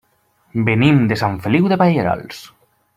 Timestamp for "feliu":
1.45-1.71